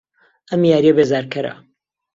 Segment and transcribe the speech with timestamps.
[0.49, 1.53] ئەم یارییە بێزارکەرە.